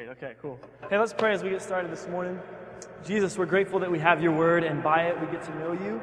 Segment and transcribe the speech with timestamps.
[0.00, 0.58] Great, okay, cool.
[0.88, 2.40] Hey, let's pray as we get started this morning.
[3.04, 5.72] Jesus, we're grateful that we have your word, and by it we get to know
[5.72, 6.00] you.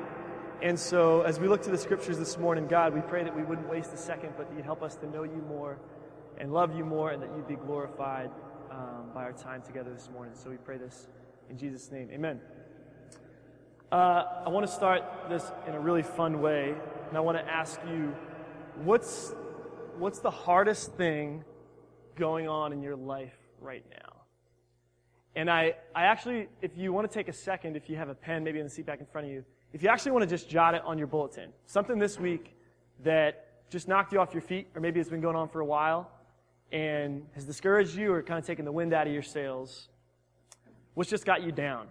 [0.62, 3.42] And so, as we look to the scriptures this morning, God, we pray that we
[3.42, 5.80] wouldn't waste a second, but that you'd help us to know you more
[6.38, 8.30] and love you more, and that you'd be glorified
[8.70, 10.36] um, by our time together this morning.
[10.36, 11.08] So we pray this
[11.50, 12.10] in Jesus' name.
[12.14, 12.40] Amen.
[13.92, 16.76] Uh, I want to start this in a really fun way,
[17.10, 18.16] and I want to ask you
[18.84, 19.34] what's,
[19.98, 21.44] what's the hardest thing
[22.16, 24.22] going on in your life right now?
[25.36, 28.16] And I, I actually, if you want to take a second, if you have a
[28.16, 30.30] pen maybe in the seat back in front of you, if you actually want to
[30.30, 32.56] just jot it on your bulletin, something this week
[33.04, 35.66] that just knocked you off your feet, or maybe it's been going on for a
[35.66, 36.10] while
[36.72, 39.90] and has discouraged you or kind of taken the wind out of your sails,
[40.96, 41.88] what's just got you down?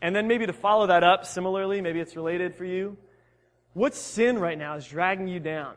[0.00, 2.96] And then maybe to follow that up similarly, maybe it's related for you.
[3.72, 5.74] What sin right now is dragging you down?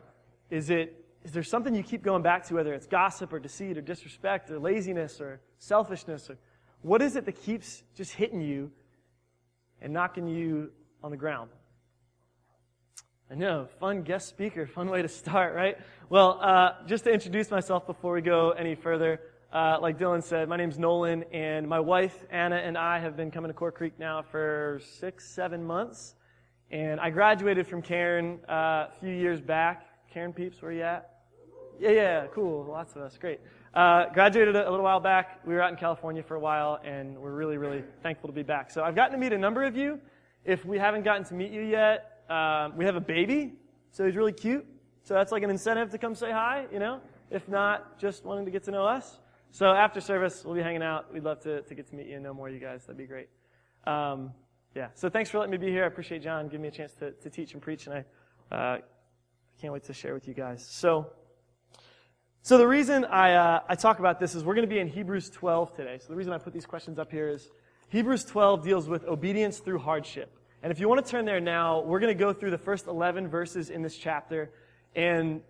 [0.50, 3.78] Is it is there something you keep going back to, whether it's gossip or deceit
[3.78, 6.28] or disrespect or laziness or selfishness?
[6.30, 6.38] Or
[6.80, 8.72] what is it that keeps just hitting you
[9.82, 10.70] and knocking you
[11.02, 11.50] on the ground.
[13.30, 15.78] I know, fun guest speaker, fun way to start, right?
[16.08, 19.20] Well, uh, just to introduce myself before we go any further,
[19.52, 23.30] uh, like Dylan said, my name's Nolan, and my wife Anna and I have been
[23.30, 26.14] coming to Core Creek now for six, seven months.
[26.70, 29.86] And I graduated from Cairn uh, a few years back.
[30.12, 31.11] Cairn peeps, where you at?
[31.82, 32.64] Yeah, yeah, cool.
[32.64, 33.18] Lots of us.
[33.18, 33.40] Great.
[33.74, 35.40] Uh, graduated a, little while back.
[35.44, 38.44] We were out in California for a while, and we're really, really thankful to be
[38.44, 38.70] back.
[38.70, 39.98] So I've gotten to meet a number of you.
[40.44, 43.54] If we haven't gotten to meet you yet, um, we have a baby,
[43.90, 44.64] so he's really cute.
[45.02, 47.00] So that's like an incentive to come say hi, you know?
[47.32, 49.18] If not, just wanting to get to know us.
[49.50, 51.12] So after service, we'll be hanging out.
[51.12, 52.82] We'd love to, to get to meet you and know more of you guys.
[52.82, 53.28] That'd be great.
[53.88, 54.30] Um,
[54.76, 55.82] yeah, so thanks for letting me be here.
[55.82, 58.04] I appreciate John giving me a chance to, to teach and preach, and
[58.50, 58.78] I uh,
[59.60, 60.64] can't wait to share with you guys.
[60.64, 61.10] So,
[62.44, 64.88] so the reason I, uh, I talk about this is we're going to be in
[64.88, 65.98] Hebrews 12 today.
[66.00, 67.48] So the reason I put these questions up here is
[67.90, 70.36] Hebrews 12 deals with obedience through hardship.
[70.60, 72.88] And if you want to turn there now, we're going to go through the first
[72.88, 74.50] 11 verses in this chapter.
[74.96, 75.42] And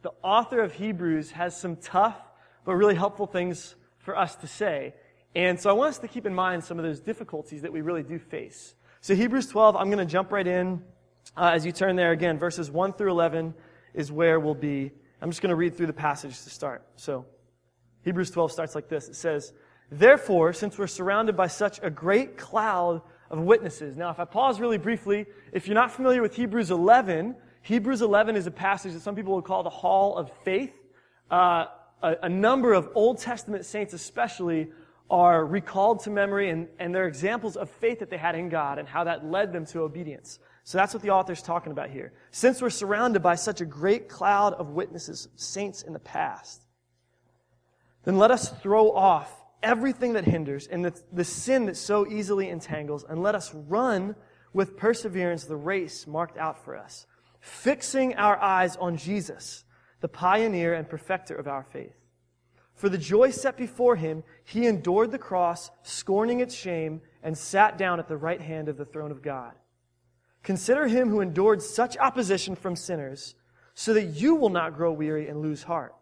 [0.00, 2.16] the author of Hebrews has some tough
[2.64, 4.94] but really helpful things for us to say.
[5.34, 7.82] And so I want us to keep in mind some of those difficulties that we
[7.82, 8.74] really do face.
[9.02, 10.82] So Hebrews 12, I'm going to jump right in.
[11.36, 13.54] Uh, as you turn there again, verses 1 through 11
[13.92, 14.92] is where we'll be.
[15.20, 16.86] I'm just going to read through the passage to start.
[16.96, 17.26] So,
[18.02, 19.08] Hebrews 12 starts like this.
[19.08, 19.52] It says,
[19.90, 23.96] Therefore, since we're surrounded by such a great cloud of witnesses.
[23.96, 28.36] Now, if I pause really briefly, if you're not familiar with Hebrews 11, Hebrews 11
[28.36, 30.72] is a passage that some people would call the Hall of Faith.
[31.30, 31.66] Uh,
[32.02, 34.68] a, a, number of Old Testament saints, especially,
[35.10, 38.78] are recalled to memory, and, and they're examples of faith that they had in God
[38.78, 40.38] and how that led them to obedience.
[40.64, 42.12] So that's what the author's talking about here.
[42.30, 46.62] Since we're surrounded by such a great cloud of witnesses, saints in the past,
[48.04, 49.32] then let us throw off
[49.62, 54.14] everything that hinders and the, the sin that so easily entangles, and let us run
[54.52, 57.06] with perseverance the race marked out for us,
[57.40, 59.64] fixing our eyes on Jesus,
[60.00, 61.94] the pioneer and perfecter of our faith.
[62.74, 67.76] For the joy set before him, he endured the cross, scorning its shame, and sat
[67.76, 69.52] down at the right hand of the throne of God.
[70.42, 73.34] Consider him who endured such opposition from sinners,
[73.74, 75.94] so that you will not grow weary and lose heart.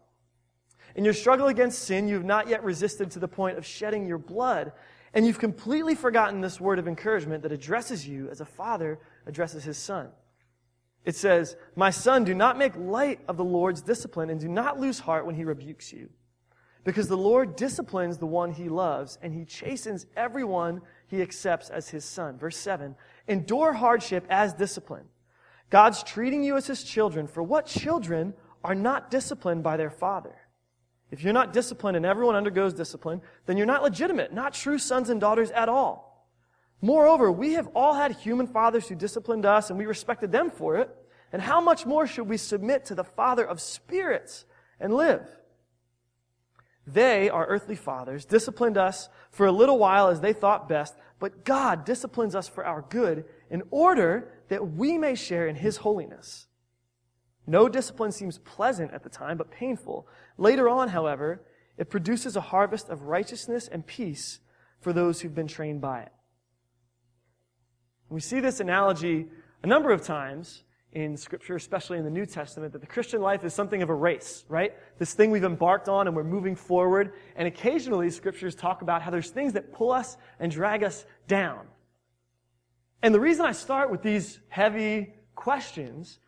[0.95, 4.07] In your struggle against sin, you have not yet resisted to the point of shedding
[4.07, 4.71] your blood,
[5.13, 9.63] and you've completely forgotten this word of encouragement that addresses you as a father addresses
[9.63, 10.09] his son.
[11.05, 14.79] It says, My son, do not make light of the Lord's discipline, and do not
[14.79, 16.09] lose heart when he rebukes you.
[16.83, 21.89] Because the Lord disciplines the one he loves, and he chastens everyone he accepts as
[21.89, 22.37] his son.
[22.37, 22.95] Verse 7
[23.27, 25.05] Endure hardship as discipline.
[25.69, 28.33] God's treating you as his children, for what children
[28.63, 30.35] are not disciplined by their father?
[31.11, 35.09] If you're not disciplined and everyone undergoes discipline, then you're not legitimate, not true sons
[35.09, 36.27] and daughters at all.
[36.81, 40.77] Moreover, we have all had human fathers who disciplined us and we respected them for
[40.77, 40.95] it.
[41.31, 44.45] And how much more should we submit to the Father of spirits
[44.79, 45.27] and live?
[46.93, 51.45] They, our earthly fathers, disciplined us for a little while as they thought best, but
[51.45, 56.47] God disciplines us for our good in order that we may share in His holiness.
[57.45, 60.07] No discipline seems pleasant at the time, but painful.
[60.37, 61.43] Later on, however,
[61.77, 64.39] it produces a harvest of righteousness and peace
[64.81, 66.11] for those who've been trained by it.
[68.09, 69.27] We see this analogy
[69.61, 70.63] a number of times
[70.93, 73.93] in Scripture, especially in the New Testament, that the Christian life is something of a
[73.93, 74.73] race, right?
[74.97, 77.13] This thing we've embarked on and we're moving forward.
[77.35, 81.67] And occasionally, Scriptures talk about how there's things that pull us and drag us down.
[83.03, 86.19] And the reason I start with these heavy questions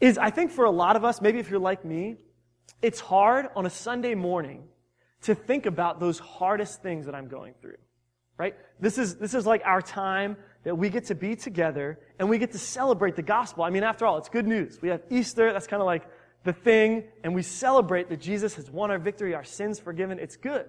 [0.00, 2.16] is I think for a lot of us, maybe if you're like me,
[2.82, 4.64] it's hard on a Sunday morning
[5.22, 7.78] to think about those hardest things that I'm going through.
[8.36, 8.54] Right?
[8.78, 10.36] This is, this is like our time
[10.66, 13.62] that we get to be together and we get to celebrate the gospel.
[13.62, 14.82] I mean, after all, it's good news.
[14.82, 15.52] We have Easter.
[15.52, 16.02] That's kind of like
[16.42, 17.04] the thing.
[17.22, 20.18] And we celebrate that Jesus has won our victory, our sins forgiven.
[20.18, 20.66] It's good.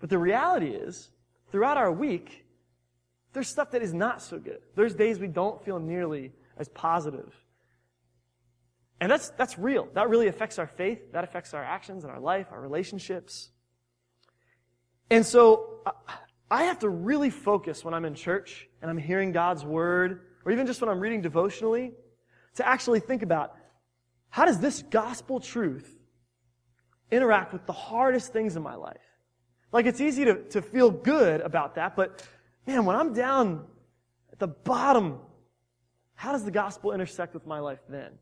[0.00, 1.08] But the reality is,
[1.50, 2.44] throughout our week,
[3.32, 4.60] there's stuff that is not so good.
[4.74, 7.34] There's days we don't feel nearly as positive.
[9.00, 9.88] And that's, that's real.
[9.94, 11.12] That really affects our faith.
[11.12, 13.48] That affects our actions and our life, our relationships.
[15.08, 15.92] And so uh,
[16.50, 20.52] I have to really focus when I'm in church and I'm hearing God's word, or
[20.52, 21.92] even just when I'm reading devotionally,
[22.54, 23.54] to actually think about
[24.28, 25.90] how does this gospel truth
[27.10, 28.96] interact with the hardest things in my life?
[29.72, 32.26] Like it's easy to, to feel good about that, but
[32.66, 33.64] man, when I'm down
[34.32, 35.18] at the bottom,
[36.14, 38.12] how does the gospel intersect with my life then?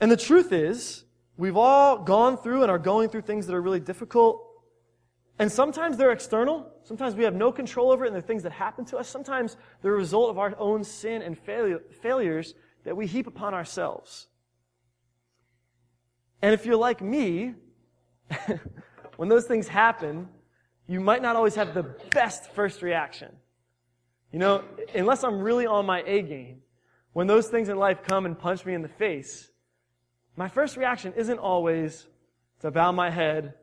[0.00, 1.04] And the truth is,
[1.36, 4.51] we've all gone through and are going through things that are really difficult.
[5.42, 6.70] And sometimes they're external.
[6.84, 9.08] Sometimes we have no control over it and they're things that happen to us.
[9.08, 12.54] Sometimes they're a result of our own sin and failure, failures
[12.84, 14.28] that we heap upon ourselves.
[16.42, 17.54] And if you're like me,
[19.16, 20.28] when those things happen,
[20.86, 23.34] you might not always have the best first reaction.
[24.30, 24.62] You know,
[24.94, 26.60] unless I'm really on my A game,
[27.14, 29.50] when those things in life come and punch me in the face,
[30.36, 32.06] my first reaction isn't always
[32.60, 33.54] to bow my head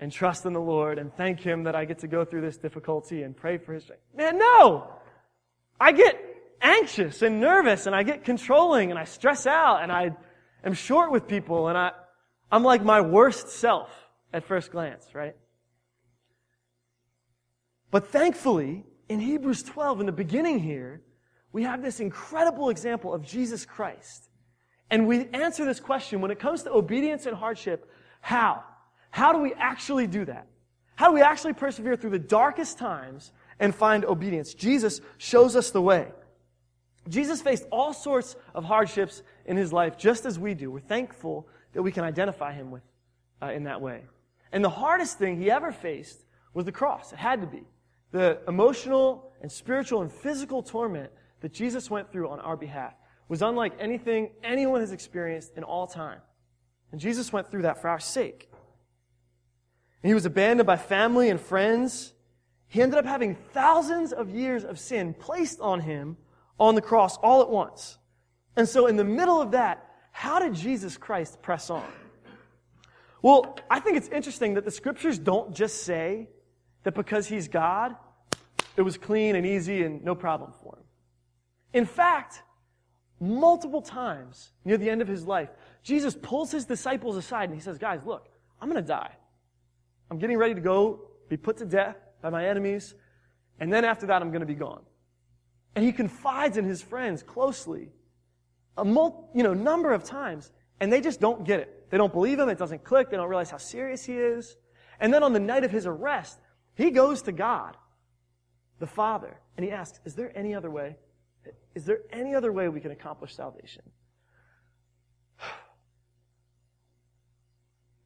[0.00, 2.56] and trust in the Lord and thank Him that I get to go through this
[2.56, 4.02] difficulty and pray for His strength.
[4.16, 4.90] Man, no!
[5.80, 6.18] I get
[6.60, 10.10] anxious and nervous and I get controlling and I stress out and I
[10.64, 11.92] am short with people and I,
[12.50, 13.90] I'm like my worst self
[14.32, 15.36] at first glance, right?
[17.90, 21.02] But thankfully, in Hebrews 12, in the beginning here,
[21.52, 24.28] we have this incredible example of Jesus Christ.
[24.90, 27.88] And we answer this question when it comes to obedience and hardship,
[28.20, 28.64] how?
[29.14, 30.48] How do we actually do that?
[30.96, 33.30] How do we actually persevere through the darkest times
[33.60, 34.54] and find obedience?
[34.54, 36.08] Jesus shows us the way.
[37.08, 40.68] Jesus faced all sorts of hardships in his life just as we do.
[40.68, 42.82] We're thankful that we can identify him with
[43.40, 44.02] uh, in that way.
[44.50, 47.12] And the hardest thing he ever faced was the cross.
[47.12, 47.62] It had to be.
[48.10, 52.94] The emotional and spiritual and physical torment that Jesus went through on our behalf
[53.28, 56.18] was unlike anything anyone has experienced in all time.
[56.90, 58.50] And Jesus went through that for our sake.
[60.04, 62.12] And he was abandoned by family and friends.
[62.66, 66.18] He ended up having thousands of years of sin placed on him
[66.60, 67.96] on the cross all at once.
[68.54, 71.90] And so, in the middle of that, how did Jesus Christ press on?
[73.22, 76.28] Well, I think it's interesting that the scriptures don't just say
[76.82, 77.96] that because he's God,
[78.76, 80.84] it was clean and easy and no problem for him.
[81.72, 82.42] In fact,
[83.20, 85.48] multiple times near the end of his life,
[85.82, 88.28] Jesus pulls his disciples aside and he says, Guys, look,
[88.60, 89.16] I'm going to die.
[90.14, 92.94] I'm getting ready to go be put to death by my enemies.
[93.58, 94.82] And then after that, I'm going to be gone.
[95.74, 97.88] And he confides in his friends closely
[98.76, 101.90] a mul- you know, number of times, and they just don't get it.
[101.90, 102.48] They don't believe him.
[102.48, 103.10] It doesn't click.
[103.10, 104.56] They don't realize how serious he is.
[105.00, 106.38] And then on the night of his arrest,
[106.76, 107.76] he goes to God,
[108.78, 110.94] the Father, and he asks, Is there any other way?
[111.74, 113.82] Is there any other way we can accomplish salvation?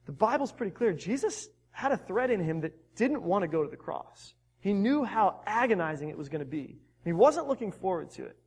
[0.07, 0.91] The Bible's pretty clear.
[0.91, 4.33] Jesus had a threat in him that didn't want to go to the cross.
[4.59, 6.79] He knew how agonizing it was going to be.
[7.05, 8.37] He wasn't looking forward to it.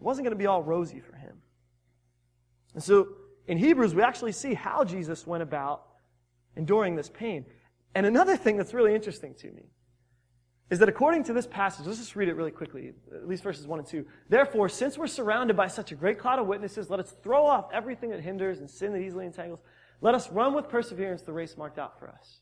[0.00, 1.36] It wasn't going to be all rosy for him.
[2.74, 3.08] And so
[3.46, 5.84] in Hebrews, we actually see how Jesus went about
[6.56, 7.46] enduring this pain.
[7.94, 9.64] And another thing that's really interesting to me
[10.68, 13.66] is that according to this passage, let's just read it really quickly, at least verses
[13.66, 14.04] 1 and 2.
[14.28, 17.70] Therefore, since we're surrounded by such a great cloud of witnesses, let us throw off
[17.72, 19.60] everything that hinders and sin that easily entangles.
[20.00, 22.40] Let us run with perseverance the race marked out for us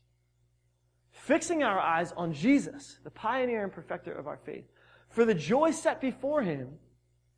[1.15, 4.65] fixing our eyes on Jesus, the pioneer and perfecter of our faith.
[5.09, 6.73] For the joy set before him,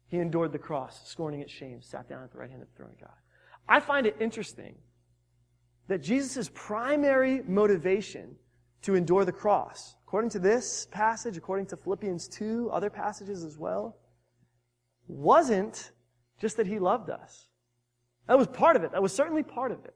[0.07, 2.75] he endured the cross, scorning its shame, sat down at the right hand of the
[2.75, 3.15] throne of God.
[3.69, 4.75] I find it interesting
[5.87, 8.35] that Jesus' primary motivation
[8.81, 13.57] to endure the cross, according to this passage, according to Philippians 2, other passages as
[13.57, 13.97] well,
[15.07, 15.91] wasn't
[16.39, 17.47] just that he loved us.
[18.27, 18.91] That was part of it.
[18.91, 19.93] That was certainly part of it.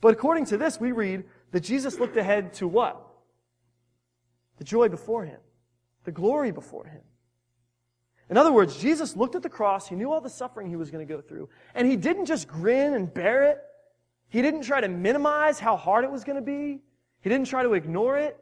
[0.00, 3.12] But according to this, we read that Jesus looked ahead to what?
[4.62, 5.40] the joy before him,
[6.04, 7.00] the glory before him.
[8.30, 10.88] In other words, Jesus looked at the cross, he knew all the suffering he was
[10.88, 13.58] going to go through, and he didn't just grin and bear it.
[14.28, 16.80] He didn't try to minimize how hard it was going to be.
[17.22, 18.38] He didn't try to ignore it.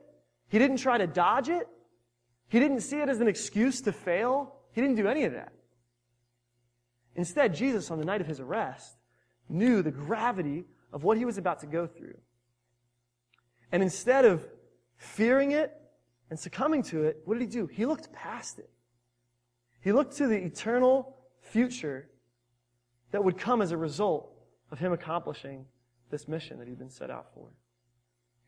[0.48, 1.66] He didn't try to dodge it.
[2.48, 4.54] He didn't see it as an excuse to fail.
[4.72, 5.52] He didn't do any of that.
[7.16, 8.96] Instead, Jesus, on the night of his arrest,
[9.48, 12.18] knew the gravity of what he was about to go through.
[13.72, 14.46] And instead of
[14.96, 15.76] fearing it
[16.28, 17.66] and succumbing to it, what did he do?
[17.66, 18.70] He looked past it.
[19.80, 22.08] He looked to the eternal future
[23.12, 24.30] that would come as a result
[24.70, 25.64] of him accomplishing
[26.10, 27.48] this mission that he'd been set out for.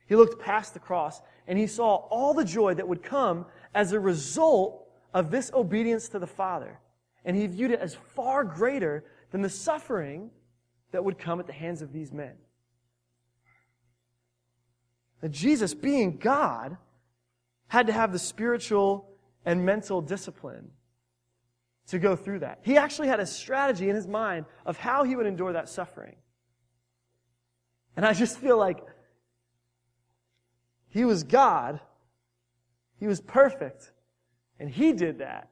[0.07, 3.93] He looked past the cross and he saw all the joy that would come as
[3.93, 6.79] a result of this obedience to the Father.
[7.25, 10.31] And he viewed it as far greater than the suffering
[10.91, 12.35] that would come at the hands of these men.
[15.23, 16.77] That Jesus, being God,
[17.69, 19.09] had to have the spiritual
[19.47, 20.71] and mental discipline
[21.87, 22.59] to go through that.
[22.63, 26.17] He actually had a strategy in his mind of how he would endure that suffering.
[27.97, 28.79] And I just feel like
[30.91, 31.81] he was God,
[32.99, 33.93] he was perfect,
[34.59, 35.49] and he did that.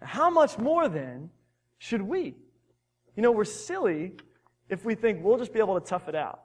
[0.00, 1.30] How much more then
[1.78, 2.36] should we?
[3.16, 4.12] You know, we're silly
[4.68, 6.42] if we think we'll just be able to tough it out.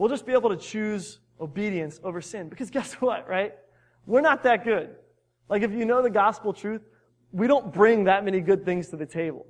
[0.00, 2.48] We'll just be able to choose obedience over sin.
[2.48, 3.52] Because guess what, right?
[4.06, 4.96] We're not that good.
[5.50, 6.80] Like if you know the gospel truth,
[7.32, 9.44] we don't bring that many good things to the table.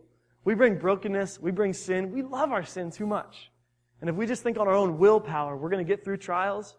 [0.45, 2.11] We bring brokenness, we bring sin.
[2.11, 3.52] We love our sin too much.
[4.00, 6.76] And if we just think on our own willpower, we're going to get through trials,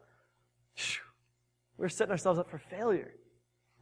[1.77, 3.13] we're setting ourselves up for failure.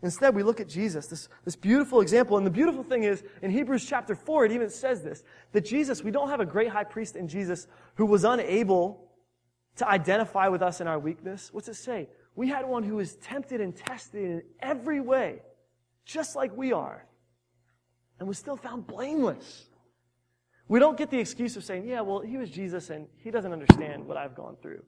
[0.03, 2.37] Instead, we look at Jesus, this, this beautiful example.
[2.37, 6.03] And the beautiful thing is, in Hebrews chapter 4, it even says this, that Jesus,
[6.03, 7.65] we don't have a great high priest in Jesus
[7.95, 9.08] who was unable
[9.79, 11.49] to identify with us in our weakness.
[11.51, 12.07] What's it say?
[12.35, 15.41] We had one who was tempted and tested in every way,
[16.05, 17.05] just like we are,
[18.19, 19.65] and was still found blameless.
[20.67, 23.51] We don't get the excuse of saying, yeah, well, he was Jesus and he doesn't
[23.51, 24.83] understand what I've gone through.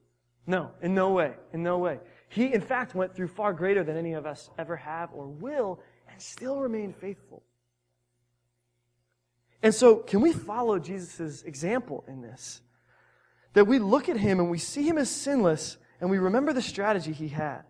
[0.46, 1.98] No, in no way, in no way.
[2.28, 5.80] He, in fact, went through far greater than any of us ever have or will
[6.10, 7.42] and still remained faithful.
[9.62, 12.60] And so, can we follow Jesus' example in this?
[13.54, 16.62] That we look at him and we see him as sinless and we remember the
[16.62, 17.62] strategy he had.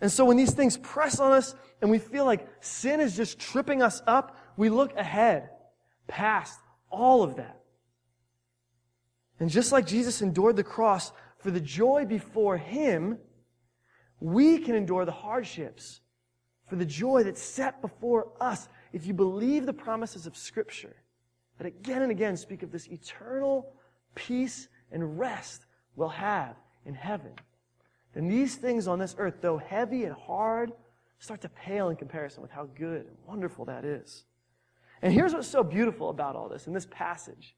[0.00, 3.38] And so, when these things press on us and we feel like sin is just
[3.38, 5.50] tripping us up, we look ahead,
[6.06, 6.58] past
[6.90, 7.60] all of that.
[9.40, 13.18] And just like Jesus endured the cross for the joy before him,
[14.20, 16.00] we can endure the hardships
[16.68, 20.96] for the joy that's set before us if you believe the promises of Scripture
[21.58, 23.72] that again and again speak of this eternal
[24.14, 25.64] peace and rest
[25.96, 27.32] we'll have in heaven.
[28.14, 30.72] Then these things on this earth, though heavy and hard,
[31.18, 34.24] start to pale in comparison with how good and wonderful that is.
[35.02, 37.54] And here's what's so beautiful about all this in this passage.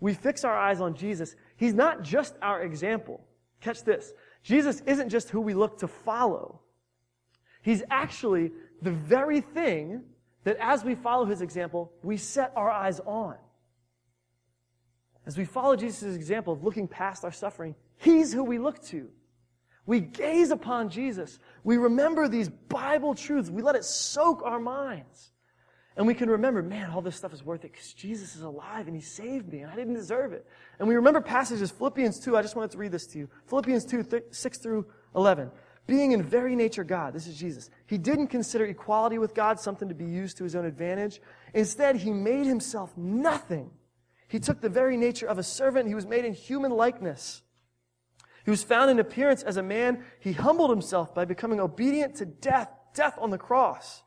[0.00, 1.34] We fix our eyes on Jesus.
[1.56, 3.24] He's not just our example.
[3.60, 4.12] Catch this.
[4.42, 6.60] Jesus isn't just who we look to follow.
[7.62, 10.02] He's actually the very thing
[10.44, 13.36] that as we follow his example, we set our eyes on.
[15.28, 19.10] As we follow Jesus' example of looking past our suffering, he's who we look to.
[19.84, 21.38] We gaze upon Jesus.
[21.62, 23.50] We remember these Bible truths.
[23.50, 25.30] We let it soak our minds.
[25.98, 28.86] And we can remember, man, all this stuff is worth it because Jesus is alive
[28.86, 30.46] and he saved me and I didn't deserve it.
[30.78, 33.28] And we remember passages, Philippians 2, I just wanted to read this to you.
[33.48, 35.50] Philippians 2, 6 through 11.
[35.86, 37.68] Being in very nature God, this is Jesus.
[37.86, 41.20] He didn't consider equality with God something to be used to his own advantage.
[41.52, 43.70] Instead, he made himself nothing.
[44.28, 45.88] He took the very nature of a servant.
[45.88, 47.42] He was made in human likeness.
[48.44, 50.04] He was found in appearance as a man.
[50.20, 54.02] He humbled himself by becoming obedient to death, death on the cross.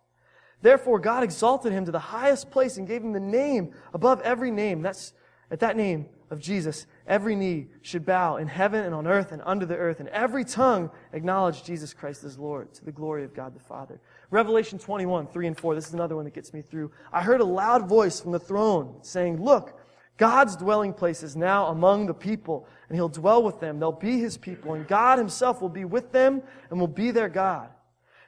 [0.62, 4.52] Therefore, God exalted him to the highest place and gave him the name above every
[4.52, 4.82] name.
[4.82, 5.14] That's
[5.52, 9.42] at that name of Jesus, every knee should bow in heaven and on earth and
[9.46, 13.34] under the earth, and every tongue acknowledge Jesus Christ as Lord to the glory of
[13.34, 14.00] God the Father.
[14.30, 15.76] Revelation 21, 3 and 4.
[15.76, 16.90] This is another one that gets me through.
[17.12, 19.78] I heard a loud voice from the throne saying, Look,
[20.22, 23.80] God's dwelling place is now among the people, and he'll dwell with them.
[23.80, 27.28] They'll be his people, and God himself will be with them and will be their
[27.28, 27.72] God.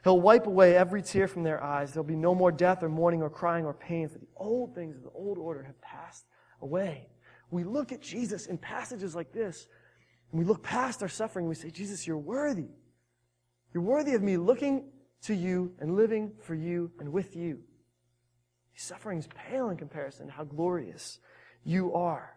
[0.04, 1.94] He'll wipe away every tear from their eyes.
[1.94, 4.98] There'll be no more death or mourning or crying or pain, for the old things
[4.98, 6.26] of the old order have passed
[6.64, 7.10] away.
[7.52, 9.68] We look at Jesus in passages like this,
[10.32, 12.70] and we look past our suffering, and we say, Jesus, you're worthy.
[13.72, 14.86] You're worthy of me looking
[15.26, 17.60] to you and living for you and with you.
[18.74, 21.20] These sufferings pale in comparison to how glorious
[21.64, 22.34] you are.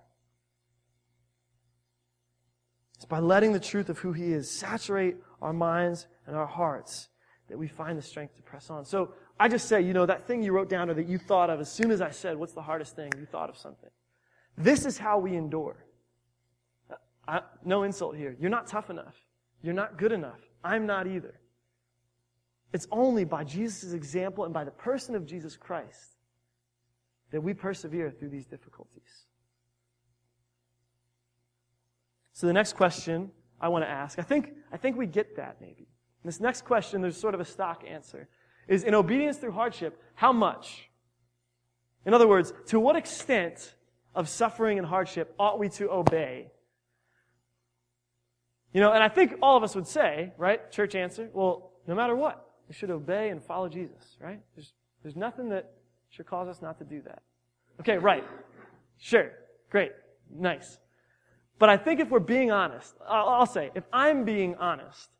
[2.96, 7.08] It's by letting the truth of who He is saturate our minds and our hearts
[7.48, 8.84] that we find the strength to press on.
[8.84, 11.50] So I just say, you know, that thing you wrote down or that you thought
[11.50, 13.12] of as soon as I said, what's the hardest thing?
[13.18, 13.90] You thought of something.
[14.56, 15.84] This is how we endure.
[17.28, 18.36] I, no insult here.
[18.40, 19.14] You're not tough enough.
[19.62, 20.40] You're not good enough.
[20.64, 21.40] I'm not either.
[22.72, 26.15] It's only by Jesus' example and by the person of Jesus Christ
[27.32, 29.26] that we persevere through these difficulties.
[32.32, 33.30] So the next question
[33.60, 34.18] I want to ask.
[34.18, 35.88] I think, I think we get that maybe.
[36.24, 38.28] This next question, there's sort of a stock answer,
[38.66, 40.90] is in obedience through hardship, how much?
[42.04, 43.74] In other words, to what extent
[44.12, 46.50] of suffering and hardship ought we to obey?
[48.72, 50.68] You know, and I think all of us would say, right?
[50.72, 54.40] Church answer, well, no matter what, we should obey and follow Jesus, right?
[54.56, 54.72] There's,
[55.04, 55.75] there's nothing that
[56.16, 57.22] should cause us not to do that.
[57.80, 58.24] Okay, right.
[58.96, 59.30] Sure.
[59.70, 59.92] Great.
[60.34, 60.78] Nice.
[61.58, 65.10] But I think if we're being honest, I'll, I'll say, if I'm being honest,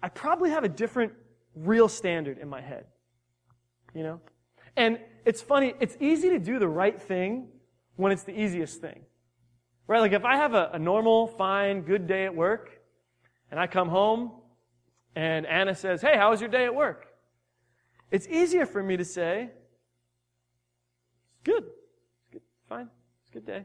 [0.00, 1.12] I probably have a different
[1.56, 2.86] real standard in my head.
[3.92, 4.20] You know?
[4.76, 7.48] And it's funny, it's easy to do the right thing
[7.96, 9.00] when it's the easiest thing.
[9.88, 9.98] Right?
[9.98, 12.70] Like if I have a, a normal, fine, good day at work,
[13.50, 14.30] and I come home,
[15.16, 17.06] and Anna says, Hey, how was your day at work?
[18.12, 19.50] It's easier for me to say,
[21.44, 21.64] Good.
[21.64, 22.42] It's good.
[22.68, 22.88] Fine.
[23.22, 23.64] It's a good day.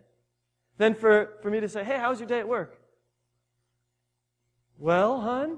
[0.77, 2.79] Then for, for me to say, Hey, how was your day at work?
[4.77, 5.57] Well, hun,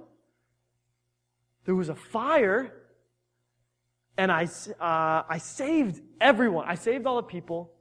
[1.66, 2.72] there was a fire,
[4.18, 4.46] and I,
[4.80, 6.66] uh, I saved everyone.
[6.68, 7.72] I saved all the people,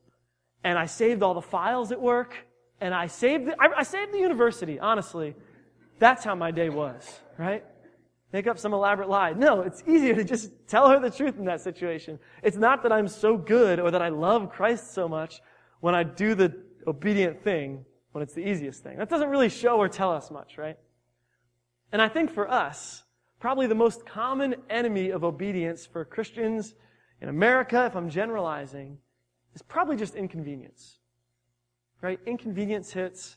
[0.65, 2.37] and I saved all the files at work,
[2.81, 5.35] and I saved the, I, I saved the university, honestly.
[5.99, 7.65] That's how my day was, right?
[8.33, 9.33] Make up some elaborate lie.
[9.33, 12.19] No, it's easier to just tell her the truth in that situation.
[12.43, 15.41] It's not that I'm so good or that I love Christ so much
[15.81, 16.55] when I do the
[16.87, 18.99] obedient thing when it's the easiest thing.
[18.99, 20.79] That doesn't really show or tell us much, right?
[21.93, 23.05] And I think for us,
[23.39, 26.75] probably the most common enemy of obedience for Christians
[27.21, 28.99] in America, if I'm generalizing,
[29.55, 30.99] is probably just inconvenience.
[32.03, 32.21] Right?
[32.27, 33.37] Inconvenience hits,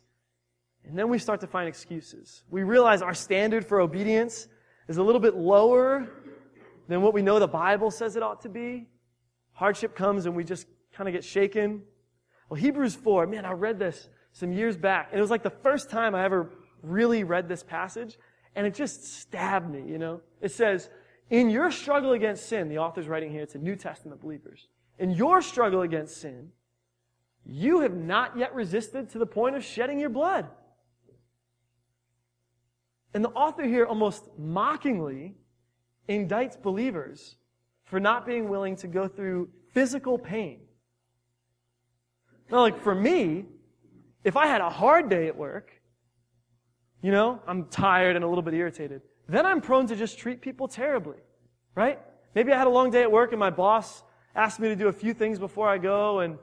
[0.84, 2.43] and then we start to find excuses.
[2.50, 4.48] We realize our standard for obedience
[4.89, 6.10] is a little bit lower
[6.89, 8.88] than what we know the Bible says it ought to be.
[9.53, 11.84] Hardship comes and we just kind of get shaken.
[12.50, 15.50] Well, Hebrews 4, man, I read this some years back, and it was like the
[15.50, 18.17] first time I ever really read this passage,
[18.55, 20.22] and it just stabbed me, you know?
[20.41, 20.89] It says,
[21.30, 24.67] in your struggle against sin, the author's writing here, it's a New Testament believers.
[24.97, 26.49] In your struggle against sin,
[27.45, 30.47] you have not yet resisted to the point of shedding your blood.
[33.13, 35.36] And the author here almost mockingly
[36.08, 37.38] indicts believers
[37.86, 40.62] for not being willing to go through physical pain.
[42.52, 43.45] Now, like for me,
[44.24, 45.72] if I had a hard day at work,
[47.02, 49.02] you know, I'm tired and a little bit irritated.
[49.28, 51.17] Then I'm prone to just treat people terribly,
[51.76, 52.00] right?
[52.36, 54.04] Maybe I had a long day at work and my boss
[54.36, 56.38] asked me to do a few things before I go and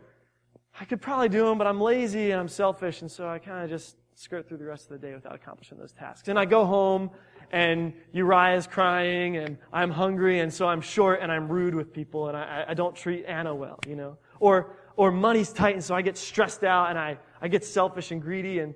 [0.81, 3.65] I could probably do them, but I'm lazy and I'm selfish and so I kind
[3.65, 6.29] of just skirt through the rest of the day without accomplishing those tasks.
[6.29, 7.11] And I go home
[7.53, 11.93] and Uriah is crying and I'm hungry and so I'm short and I'm rude with
[11.93, 14.17] people and I, I don't treat Anna well, you know?
[14.41, 18.11] Or, or money's tight and so I get stressed out and I, I get selfish
[18.11, 18.75] and greedy and,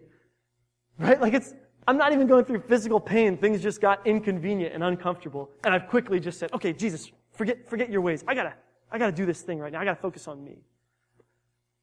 [0.99, 1.19] right?
[1.19, 1.55] Like it's,
[1.89, 3.39] I'm not even going through physical pain.
[3.39, 5.51] Things just got inconvenient and uncomfortable.
[5.65, 8.23] And I've quickly just said, okay, Jesus, forget, forget your ways.
[8.29, 8.53] I gotta,
[8.93, 9.81] I gotta do this thing right now.
[9.81, 10.59] I gotta focus on me.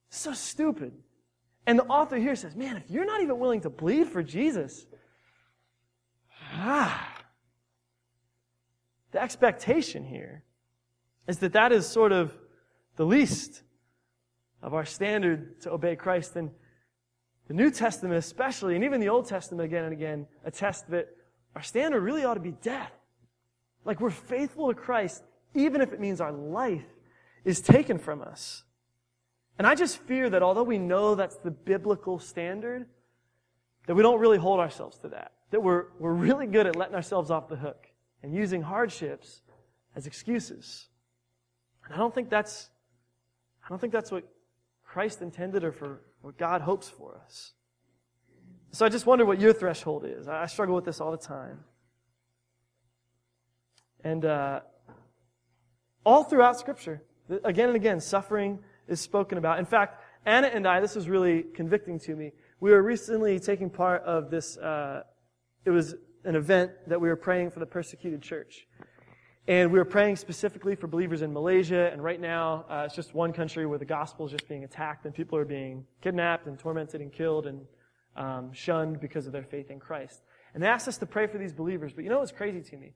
[0.10, 0.93] So stupid.
[1.67, 4.86] And the author here says, man, if you're not even willing to bleed for Jesus,
[6.53, 7.25] ah,
[9.12, 10.45] the expectation here
[11.27, 12.34] is that that is sort of
[12.95, 13.63] the least
[14.62, 16.38] of our standard to obey Christ.
[16.38, 16.51] And
[17.49, 21.10] the New Testament, especially, and even the Old Testament again and again, attest that
[21.53, 22.93] our standard really ought to be death.
[23.84, 25.21] Like we're faithful to Christ,
[25.53, 26.86] even if it means our life
[27.43, 28.63] is taken from us.
[29.58, 32.86] And I just fear that although we know that's the biblical standard,
[33.88, 35.32] that we don't really hold ourselves to that.
[35.52, 37.88] That we're, we're really good at letting ourselves off the hook
[38.22, 39.41] and using hardships
[39.96, 40.89] as excuses.
[41.86, 42.70] And I don't think that's,
[43.65, 44.24] I don't think that's what
[44.84, 47.54] Christ intended or for what God hopes for us.
[48.72, 50.28] So I just wonder what your threshold is.
[50.28, 51.63] I struggle with this all the time.
[54.04, 54.60] And uh,
[56.06, 57.02] all throughout Scripture,
[57.43, 59.60] again and again, suffering is spoken about.
[59.60, 62.32] In fact, Anna and I, this was really convicting to me.
[62.60, 65.04] We were recently taking part of this, uh,
[65.65, 68.67] it was an event that we were praying for the persecuted church.
[69.47, 73.13] And we were praying specifically for believers in Malaysia, and right now uh, it's just
[73.13, 76.60] one country where the gospel is just being attacked, and people are being kidnapped and
[76.60, 77.62] tormented and killed and
[78.17, 80.21] um, shunned because of their faith in Christ.
[80.54, 82.78] And they asked us to pray for these believers, but you know what's crazy to
[82.78, 82.93] me?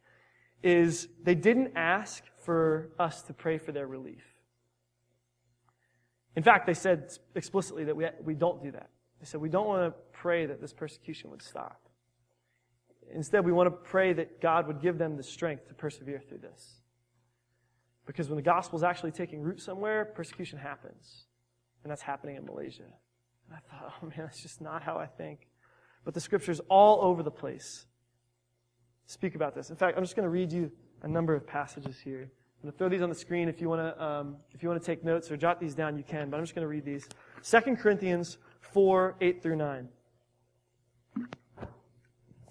[0.61, 4.23] Is they didn't ask for us to pray for their relief.
[6.35, 8.89] In fact, they said explicitly that we, we don't do that.
[9.19, 11.81] They said we don't want to pray that this persecution would stop.
[13.13, 16.39] Instead, we want to pray that God would give them the strength to persevere through
[16.39, 16.81] this.
[18.05, 21.25] Because when the gospel is actually taking root somewhere, persecution happens.
[21.83, 22.83] And that's happening in Malaysia.
[22.83, 25.47] And I thought, oh man, that's just not how I think.
[26.03, 27.85] but the scriptures all over the place
[29.05, 29.69] speak about this.
[29.69, 30.71] In fact, I'm just going to read you
[31.03, 32.31] a number of passages here.
[32.61, 33.49] I'm going to throw these on the screen.
[33.49, 35.97] If you want to, um, if you want to take notes or jot these down,
[35.97, 36.29] you can.
[36.29, 37.09] But I'm just going to read these.
[37.43, 39.89] 2 Corinthians 4, 8 through 9.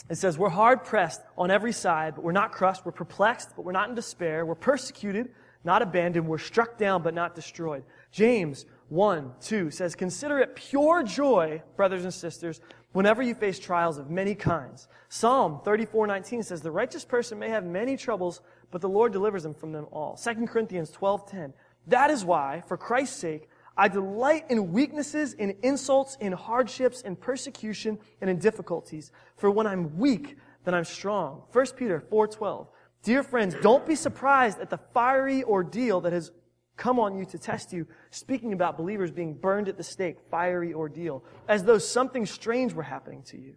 [0.08, 2.84] It says, We're hard pressed on every side, but we're not crushed.
[2.84, 4.44] We're perplexed, but we're not in despair.
[4.44, 5.28] We're persecuted,
[5.62, 6.26] not abandoned.
[6.26, 7.84] We're struck down, but not destroyed.
[8.10, 13.98] James 1, 2 says, Consider it pure joy, brothers and sisters, whenever you face trials
[13.98, 14.88] of many kinds.
[15.08, 19.44] Psalm 34, 19 says, The righteous person may have many troubles, but the Lord delivers
[19.44, 20.16] him from them all.
[20.16, 21.52] 2 Corinthians 12:10.
[21.86, 27.16] That is why, for Christ's sake, I delight in weaknesses, in insults, in hardships, in
[27.16, 29.10] persecution, and in difficulties.
[29.36, 31.44] For when I'm weak, then I'm strong.
[31.50, 32.68] 1 Peter 4:12.
[33.02, 36.30] Dear friends, don't be surprised at the fiery ordeal that has
[36.76, 40.72] come on you to test you, speaking about believers being burned at the stake, fiery
[40.72, 43.54] ordeal, as though something strange were happening to you.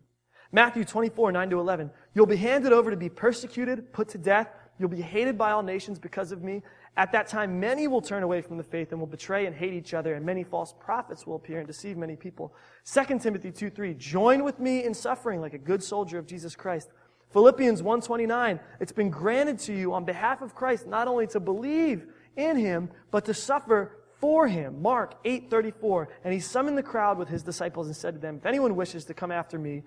[0.51, 1.89] Matthew 24, 9 to 11.
[2.13, 4.49] You'll be handed over to be persecuted, put to death.
[4.83, 6.61] You'll be hated by all nations because of me.
[6.97, 9.71] At that time, many will turn away from the faith and will betray and hate
[9.71, 12.53] each other, and many false prophets will appear and deceive many people.
[12.83, 13.93] 2 Timothy 2, 3.
[13.93, 16.89] Join with me in suffering like a good soldier of Jesus Christ.
[17.31, 18.59] Philippians 1.29.
[18.81, 22.89] It's been granted to you on behalf of Christ not only to believe in him,
[23.09, 24.81] but to suffer for him.
[24.81, 26.09] Mark 8:34.
[26.25, 29.05] And he summoned the crowd with his disciples and said to them, If anyone wishes
[29.05, 29.83] to come after me,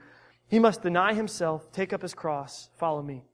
[0.49, 3.25] he must deny himself, take up his cross, follow me.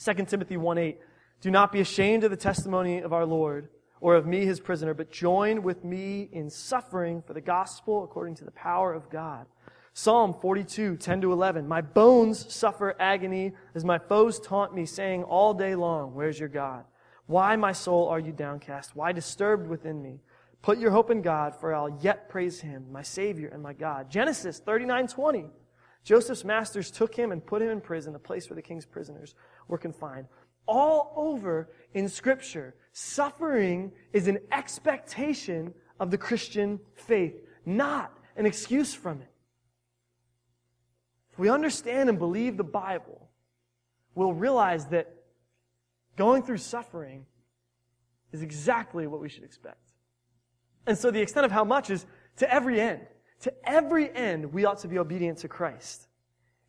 [0.00, 0.98] 2 Timothy 1:8.
[1.42, 3.68] Do not be ashamed of the testimony of our Lord
[4.00, 8.34] or of me his prisoner, but join with me in suffering for the gospel according
[8.36, 9.46] to the power of God.
[9.92, 11.68] Psalm 42, 10 to 11.
[11.68, 16.48] My bones suffer agony as my foes taunt me, saying all day long, Where's your
[16.48, 16.86] God?
[17.26, 18.96] Why, my soul, are you downcast?
[18.96, 20.20] Why disturbed within me?
[20.62, 24.10] Put your hope in God, for I'll yet praise him, my Savior and my God.
[24.10, 25.50] Genesis 39 20.
[26.02, 29.34] Joseph's masters took him and put him in prison, a place where the king's prisoners
[29.68, 30.26] were confined.
[30.66, 37.34] All over in Scripture, suffering is an expectation of the Christian faith,
[37.66, 39.30] not an excuse from it.
[41.32, 43.30] If we understand and believe the Bible,
[44.14, 45.14] we'll realize that
[46.20, 47.24] Going through suffering
[48.30, 49.92] is exactly what we should expect.
[50.86, 52.04] And so the extent of how much is
[52.36, 53.00] to every end.
[53.40, 56.06] To every end, we ought to be obedient to Christ.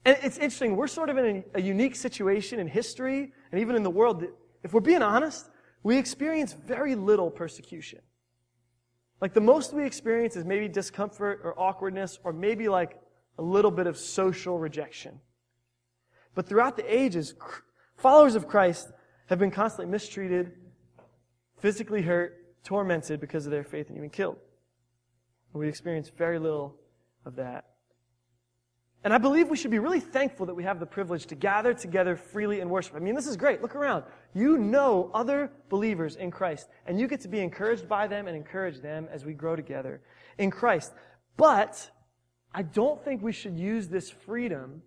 [0.06, 3.76] And it's interesting, we're sort of in a, a unique situation in history and even
[3.76, 5.50] in the world that, if we're being honest,
[5.84, 8.00] we experience very little persecution.
[9.20, 13.00] Like the most we experience is maybe discomfort or awkwardness or maybe like
[13.38, 15.20] a little bit of social rejection.
[16.34, 17.36] But throughout the ages,
[17.98, 18.90] followers of Christ
[19.28, 20.54] have been constantly mistreated,
[21.60, 24.38] physically hurt, tormented because of their faith, and even killed.
[25.54, 26.76] We experience very little
[27.26, 27.66] of that.
[29.04, 31.74] And I believe we should be really thankful that we have the privilege to gather
[31.74, 32.96] together freely and worship.
[32.96, 33.62] I mean, this is great.
[33.62, 34.04] Look around.
[34.34, 38.38] You know other believers in Christ, and you get to be encouraged by them and
[38.38, 40.02] encourage them as we grow together
[40.38, 40.94] in Christ.
[41.36, 41.90] But
[42.54, 44.84] I don't think we should use this freedom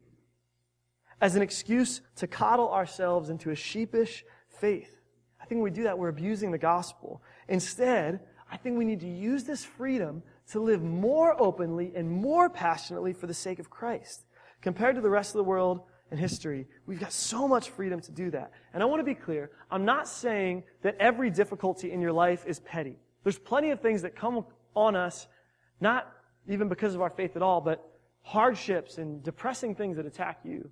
[1.20, 5.00] as an excuse to coddle ourselves into a sheepish faith.
[5.40, 7.20] I think when we do that, we're abusing the gospel.
[7.48, 12.48] Instead, I think we need to use this freedom to live more openly and more
[12.48, 14.24] passionately for the sake of Christ.
[14.60, 15.80] Compared to the rest of the world
[16.10, 18.52] and history, we've got so much freedom to do that.
[18.72, 22.44] And I want to be clear, I'm not saying that every difficulty in your life
[22.46, 22.98] is petty.
[23.22, 25.26] There's plenty of things that come on us,
[25.80, 26.12] not
[26.46, 27.82] even because of our faith at all, but
[28.22, 30.70] hardships and depressing things that attack you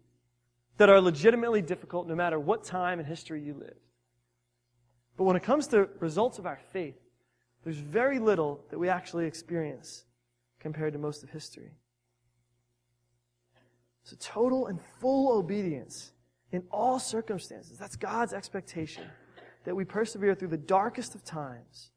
[0.78, 3.76] that are legitimately difficult no matter what time in history you live.
[5.16, 6.96] But when it comes to results of our faith,
[7.64, 10.04] there's very little that we actually experience
[10.58, 11.72] compared to most of history.
[14.04, 16.12] So total and full obedience
[16.50, 17.78] in all circumstances.
[17.78, 19.04] That's God's expectation.
[19.64, 21.90] That we persevere through the darkest of times.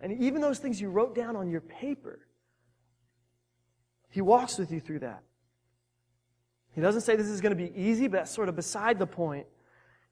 [0.00, 2.20] And even those things you wrote down on your paper,
[4.08, 5.24] He walks with you through that.
[6.72, 9.06] He doesn't say this is going to be easy, but that's sort of beside the
[9.06, 9.46] point.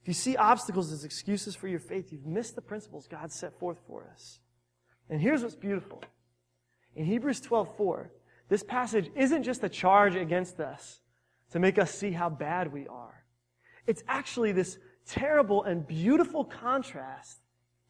[0.02, 3.56] If you see obstacles as excuses for your faith, you've missed the principles God set
[3.58, 4.40] forth for us.
[5.08, 6.02] And here's what's beautiful.
[6.94, 8.10] In Hebrews 12:4,
[8.48, 11.00] this passage isn't just a charge against us
[11.50, 13.24] to make us see how bad we are.
[13.86, 17.40] It's actually this terrible and beautiful contrast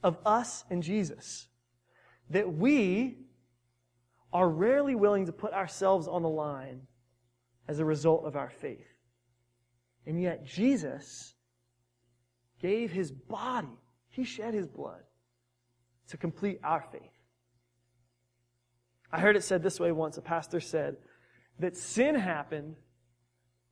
[0.02, 1.48] of us and Jesus.
[2.30, 3.18] That we
[4.32, 6.86] are rarely willing to put ourselves on the line
[7.68, 8.86] as a result of our faith.
[10.04, 11.34] And yet Jesus
[12.60, 15.02] gave his body, he shed his blood
[16.08, 17.02] to complete our faith.
[19.12, 20.18] I heard it said this way once.
[20.18, 20.96] A pastor said
[21.58, 22.76] that sin happened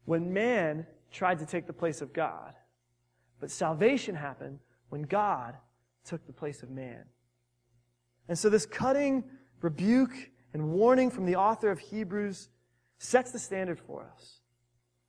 [0.05, 2.55] when man tried to take the place of God.
[3.41, 5.55] But salvation happened when God
[6.05, 7.05] took the place of man.
[8.29, 9.25] And so this cutting
[9.61, 12.49] rebuke and warning from the author of Hebrews
[12.99, 14.41] sets the standard for us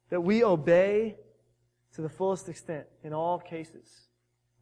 [0.10, 1.16] that we obey
[1.94, 4.08] to the fullest extent in all cases.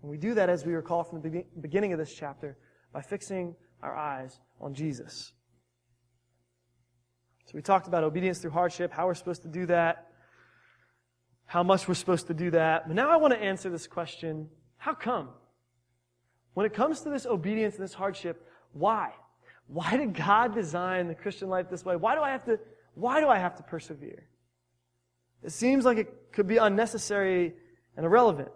[0.03, 2.57] And we do that, as we recall from the beginning of this chapter,
[2.91, 5.31] by fixing our eyes on Jesus.
[7.45, 10.09] So we talked about obedience through hardship, how we're supposed to do that,
[11.45, 12.87] how much we're supposed to do that.
[12.87, 15.29] But now I want to answer this question how come?
[16.53, 19.11] When it comes to this obedience and this hardship, why?
[19.67, 21.95] Why did God design the Christian life this way?
[21.95, 22.59] Why do I have to,
[22.93, 24.27] why do I have to persevere?
[25.41, 27.53] It seems like it could be unnecessary
[27.95, 28.49] and irrelevant.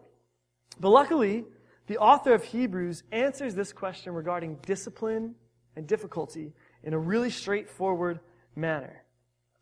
[0.80, 1.46] But luckily,
[1.88, 5.36] the author of Hebrews answers this question regarding discipline
[5.76, 6.54] and difficulty
[6.84, 8.20] in a really straightforward
[8.56, 9.04] manner.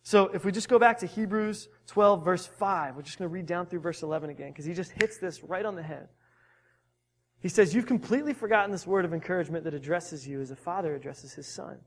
[0.03, 3.33] So if we just go back to Hebrews 12, verse 5, we're just going to
[3.33, 6.09] read down through verse 11 again, because he just hits this right on the head.
[7.39, 10.95] He says, You've completely forgotten this word of encouragement that addresses you as a father
[10.95, 11.79] addresses his son.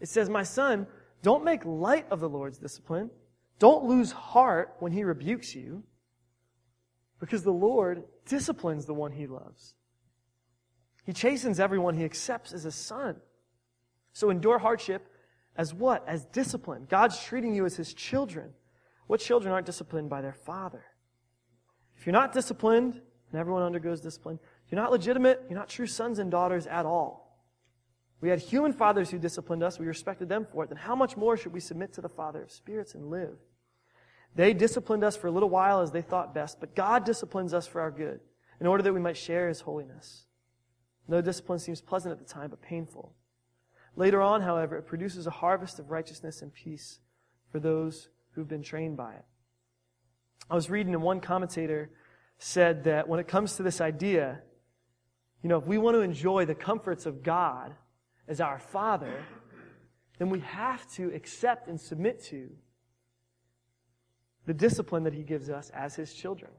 [0.00, 0.86] It says, My son,
[1.22, 3.10] don't make light of the Lord's discipline.
[3.58, 5.82] Don't lose heart when he rebukes you,
[7.20, 9.74] because the Lord disciplines the one he loves.
[11.04, 13.16] He chastens everyone he accepts as a son.
[14.12, 15.08] So endure hardship
[15.56, 16.06] as what?
[16.06, 16.86] As discipline.
[16.88, 18.50] God's treating you as his children.
[19.06, 20.84] What children aren't disciplined by their father?
[21.96, 23.00] If you're not disciplined,
[23.30, 27.26] and everyone undergoes discipline, you're not legitimate, you're not true sons and daughters at all.
[28.20, 31.16] We had human fathers who disciplined us, we respected them for it, then how much
[31.16, 33.36] more should we submit to the Father of spirits and live?
[34.36, 37.66] They disciplined us for a little while as they thought best, but God disciplines us
[37.66, 38.20] for our good,
[38.60, 40.26] in order that we might share His holiness.
[41.08, 43.14] No discipline seems pleasant at the time, but painful.
[43.96, 46.98] Later on, however, it produces a harvest of righteousness and peace
[47.50, 49.24] for those who've been trained by it.
[50.50, 51.90] I was reading, and one commentator
[52.38, 54.42] said that when it comes to this idea,
[55.42, 57.72] you know, if we want to enjoy the comforts of God
[58.28, 59.24] as our Father,
[60.18, 62.50] then we have to accept and submit to
[64.46, 66.50] the discipline that He gives us as His children.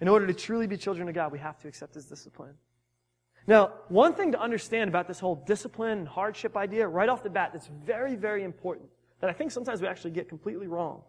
[0.00, 2.54] In order to truly be children of God, we have to accept His discipline.
[3.46, 7.30] Now, one thing to understand about this whole discipline and hardship idea right off the
[7.30, 8.88] bat that's very, very important,
[9.20, 11.02] that I think sometimes we actually get completely wrong,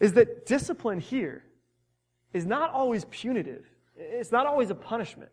[0.00, 1.44] is that discipline here
[2.32, 3.66] is not always punitive.
[3.96, 5.30] It's not always a punishment.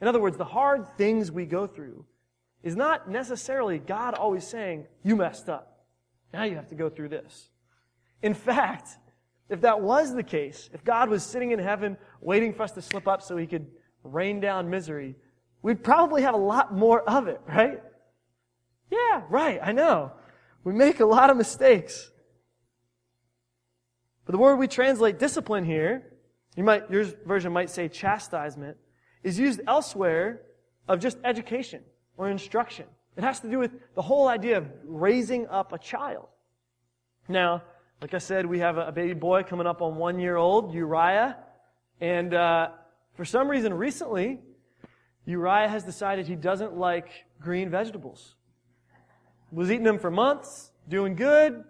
[0.00, 2.04] In other words, the hard things we go through
[2.62, 5.84] is not necessarily God always saying, you messed up.
[6.32, 7.48] Now you have to go through this.
[8.22, 8.98] In fact,
[9.48, 12.82] if that was the case, if God was sitting in heaven waiting for us to
[12.82, 13.66] slip up so he could
[14.02, 15.14] rain down misery,
[15.62, 17.80] we'd probably have a lot more of it, right?
[18.90, 20.12] Yeah, right, I know.
[20.64, 22.10] We make a lot of mistakes.
[24.24, 26.02] But the word we translate discipline here,
[26.56, 28.76] you might, your version might say chastisement,
[29.22, 30.42] is used elsewhere
[30.88, 31.82] of just education
[32.16, 32.86] or instruction.
[33.16, 36.26] It has to do with the whole idea of raising up a child.
[37.28, 37.62] Now,
[38.00, 41.36] like I said, we have a baby boy coming up on one year old, Uriah,
[42.00, 42.68] and uh,
[43.14, 44.38] for some reason recently,
[45.24, 47.08] Uriah has decided he doesn't like
[47.40, 48.34] green vegetables.
[49.50, 51.64] Was eating them for months, doing good.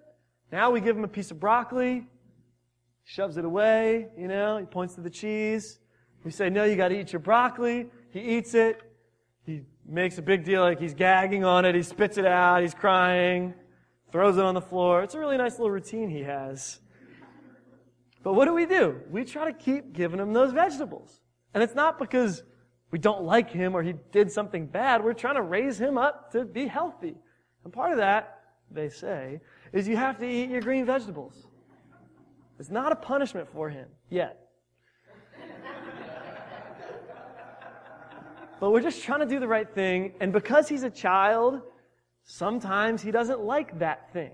[0.51, 2.07] Now we give him a piece of broccoli,
[3.05, 5.79] shoves it away, you know, he points to the cheese.
[6.25, 7.87] We say, no, you gotta eat your broccoli.
[8.11, 8.81] He eats it.
[9.45, 11.77] He makes a big deal like he's gagging on it.
[11.77, 12.63] He spits it out.
[12.63, 13.55] He's crying.
[14.13, 15.03] Throws it on the floor.
[15.03, 16.81] It's a really nice little routine he has.
[18.23, 19.01] But what do we do?
[19.11, 21.21] We try to keep giving him those vegetables.
[21.55, 22.43] And it's not because
[22.91, 25.05] we don't like him or he did something bad.
[25.05, 27.15] We're trying to raise him up to be healthy.
[27.65, 28.41] And part of that,
[28.71, 29.41] they say,
[29.73, 31.47] is you have to eat your green vegetables.
[32.59, 34.41] It's not a punishment for him yet.
[38.61, 40.15] but we're just trying to do the right thing.
[40.21, 41.61] And because he's a child,
[42.27, 44.33] sometimes he doesn't like that thing.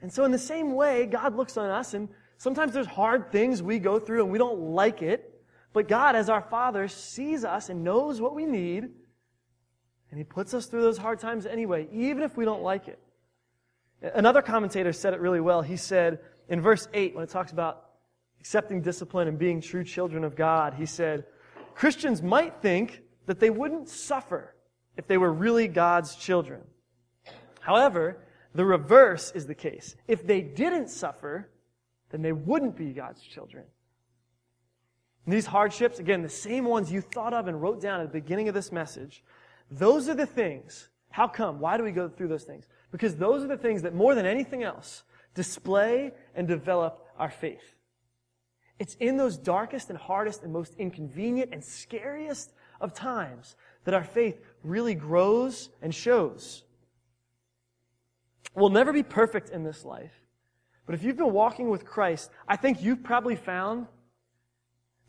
[0.00, 3.62] And so, in the same way, God looks on us, and sometimes there's hard things
[3.62, 5.30] we go through and we don't like it.
[5.72, 8.84] But God, as our Father, sees us and knows what we need,
[10.10, 13.00] and He puts us through those hard times anyway, even if we don't like it.
[14.14, 15.62] Another commentator said it really well.
[15.62, 17.86] He said in verse 8, when it talks about
[18.38, 21.24] accepting discipline and being true children of God, he said,
[21.74, 24.54] Christians might think that they wouldn't suffer
[24.96, 26.60] if they were really God's children.
[27.64, 28.18] However,
[28.54, 29.96] the reverse is the case.
[30.06, 31.48] If they didn't suffer,
[32.10, 33.64] then they wouldn't be God's children.
[35.24, 38.20] And these hardships, again, the same ones you thought of and wrote down at the
[38.20, 39.24] beginning of this message,
[39.70, 40.90] those are the things.
[41.08, 41.58] How come?
[41.58, 42.66] Why do we go through those things?
[42.92, 47.76] Because those are the things that more than anything else display and develop our faith.
[48.78, 54.04] It's in those darkest and hardest and most inconvenient and scariest of times that our
[54.04, 56.64] faith really grows and shows.
[58.54, 60.12] We'll never be perfect in this life.
[60.86, 63.86] But if you've been walking with Christ, I think you've probably found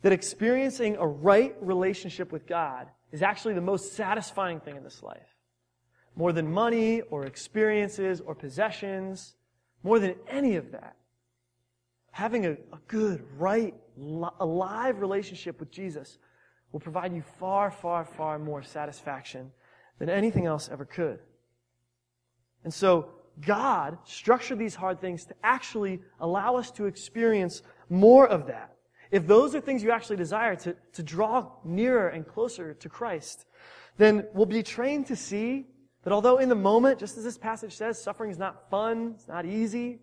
[0.02, 5.02] that experiencing a right relationship with God is actually the most satisfying thing in this
[5.02, 5.36] life.
[6.14, 9.34] More than money or experiences or possessions,
[9.82, 10.96] more than any of that.
[12.10, 13.74] Having a, a good, right,
[14.40, 16.18] alive relationship with Jesus
[16.72, 19.52] will provide you far, far, far more satisfaction
[19.98, 21.18] than anything else ever could.
[22.64, 28.46] And so, God structured these hard things to actually allow us to experience more of
[28.46, 28.76] that.
[29.10, 33.44] If those are things you actually desire to, to draw nearer and closer to Christ,
[33.98, 35.66] then we'll be trained to see
[36.02, 39.28] that although in the moment, just as this passage says, suffering is not fun, it's
[39.28, 40.00] not easy,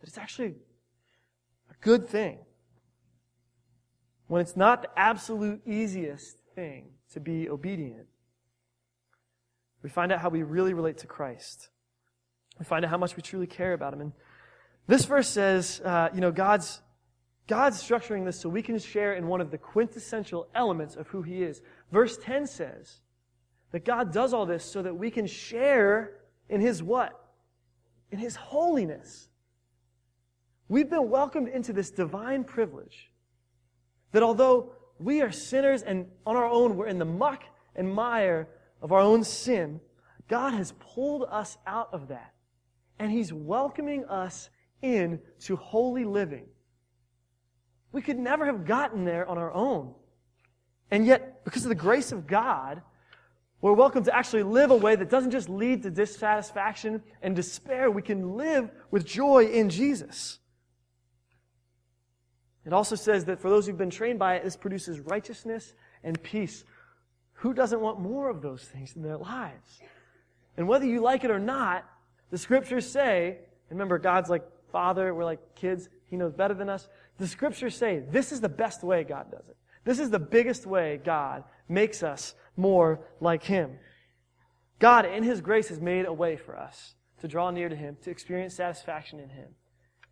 [0.00, 0.54] that it's actually
[1.70, 2.38] a good thing.
[4.26, 8.06] When it's not the absolute easiest thing to be obedient,
[9.82, 11.68] we find out how we really relate to Christ.
[12.58, 14.00] We find out how much we truly care about Him.
[14.00, 14.12] And
[14.86, 16.80] this verse says, uh, you know, God's,
[17.46, 21.22] God's structuring this so we can share in one of the quintessential elements of who
[21.22, 21.62] He is.
[21.90, 23.00] Verse 10 says
[23.72, 26.12] that God does all this so that we can share
[26.48, 27.18] in His what?
[28.10, 29.28] In His holiness.
[30.68, 33.10] We've been welcomed into this divine privilege
[34.12, 37.42] that although we are sinners and on our own we're in the muck
[37.74, 38.48] and mire
[38.80, 39.80] of our own sin,
[40.28, 42.33] God has pulled us out of that
[42.98, 44.50] and He's welcoming us
[44.82, 46.46] in to holy living.
[47.92, 49.94] We could never have gotten there on our own.
[50.90, 52.82] And yet, because of the grace of God,
[53.60, 57.90] we're welcome to actually live a way that doesn't just lead to dissatisfaction and despair.
[57.90, 60.38] We can live with joy in Jesus.
[62.66, 66.22] It also says that for those who've been trained by it, this produces righteousness and
[66.22, 66.64] peace.
[67.38, 69.80] Who doesn't want more of those things in their lives?
[70.56, 71.88] And whether you like it or not,
[72.30, 73.38] the scriptures say,
[73.70, 76.88] remember, God's like Father, we're like kids, He knows better than us.
[77.18, 79.56] The scriptures say this is the best way God does it.
[79.84, 83.78] This is the biggest way God makes us more like Him.
[84.80, 87.96] God, in His grace, has made a way for us to draw near to Him,
[88.02, 89.48] to experience satisfaction in Him.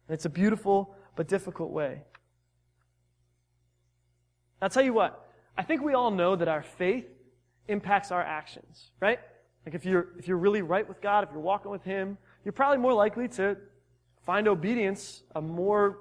[0.06, 2.02] And it's a beautiful but difficult way.
[4.60, 7.06] I'll tell you what, I think we all know that our faith
[7.66, 9.18] impacts our actions, right?
[9.64, 12.52] Like if you're, if you're really right with God, if you're walking with Him, you're
[12.52, 13.56] probably more likely to
[14.24, 15.98] find obedience a more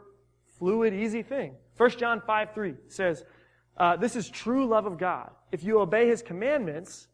[0.57, 1.55] fluid, easy thing.
[1.77, 3.23] 1 John 5 3 says,
[3.77, 5.31] uh, This is true love of God.
[5.51, 7.07] If you obey His commandments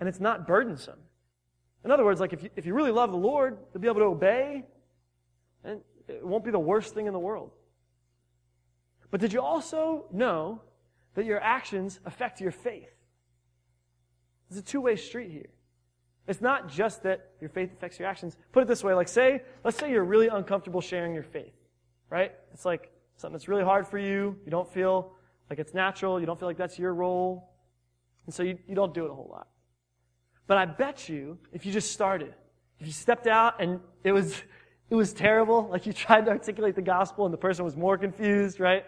[0.00, 0.98] and it's not burdensome.
[1.84, 4.00] In other words, like if you, if you really love the Lord, you'll be able
[4.00, 4.64] to obey,
[5.62, 7.50] and it won't be the worst thing in the world.
[9.10, 10.62] But did you also know
[11.14, 12.90] that your actions affect your faith?
[14.50, 15.50] It's a two way street here.
[16.26, 18.36] It's not just that your faith affects your actions.
[18.52, 21.52] Put it this way, like say, let's say you're really uncomfortable sharing your faith,
[22.08, 22.32] right?
[22.52, 24.36] It's like something that's really hard for you.
[24.44, 25.12] You don't feel
[25.50, 26.18] like it's natural.
[26.18, 27.50] You don't feel like that's your role.
[28.26, 29.48] And so you, you don't do it a whole lot.
[30.46, 32.34] But I bet you, if you just started,
[32.78, 34.42] if you stepped out and it was,
[34.88, 37.98] it was terrible, like you tried to articulate the gospel and the person was more
[37.98, 38.84] confused, right?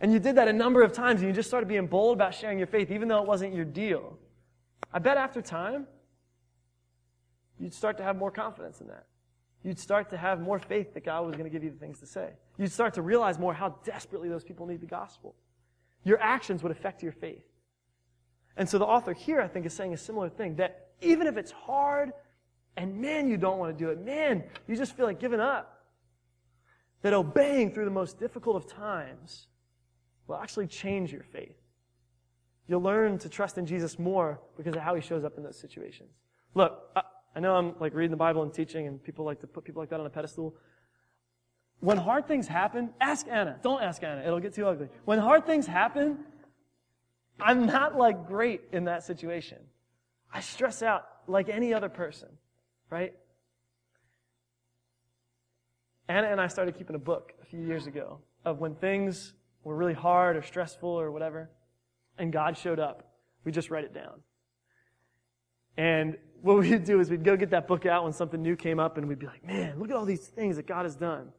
[0.00, 2.34] And you did that a number of times and you just started being bold about
[2.34, 4.18] sharing your faith, even though it wasn't your deal.
[4.92, 5.86] I bet after time,
[7.58, 9.06] you'd start to have more confidence in that.
[9.62, 11.98] You'd start to have more faith that God was going to give you the things
[12.00, 12.30] to say.
[12.56, 15.34] You'd start to realize more how desperately those people need the gospel.
[16.04, 17.44] Your actions would affect your faith.
[18.56, 21.36] And so the author here, I think, is saying a similar thing that even if
[21.36, 22.12] it's hard
[22.76, 25.84] and man, you don't want to do it, man, you just feel like giving up,
[27.02, 29.48] that obeying through the most difficult of times
[30.26, 31.56] will actually change your faith.
[32.68, 35.58] You'll learn to trust in Jesus more because of how he shows up in those
[35.58, 36.10] situations.
[36.54, 36.82] Look,
[37.36, 39.82] I know I'm like reading the Bible and teaching, and people like to put people
[39.82, 40.54] like that on a pedestal.
[41.80, 43.58] When hard things happen, ask Anna.
[43.62, 44.22] Don't ask Anna.
[44.22, 44.88] It'll get too ugly.
[45.04, 46.24] When hard things happen,
[47.38, 49.58] I'm not like great in that situation.
[50.32, 52.30] I stress out like any other person,
[52.88, 53.12] right?
[56.08, 59.76] Anna and I started keeping a book a few years ago of when things were
[59.76, 61.50] really hard or stressful or whatever,
[62.16, 63.12] and God showed up.
[63.44, 64.22] We just write it down.
[65.76, 68.78] And what we'd do is we'd go get that book out when something new came
[68.78, 71.32] up and we'd be like, man, look at all these things that God has done.